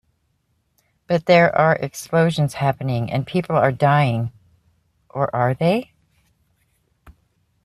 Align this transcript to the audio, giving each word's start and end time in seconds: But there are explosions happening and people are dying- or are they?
But 1.05 1.27
there 1.27 1.55
are 1.55 1.75
explosions 1.75 2.55
happening 2.55 3.11
and 3.11 3.27
people 3.27 3.55
are 3.55 3.71
dying- 3.71 4.31
or 5.11 5.29
are 5.35 5.53
they? 5.53 5.93